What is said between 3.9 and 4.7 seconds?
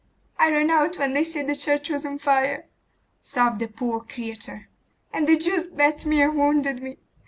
creature,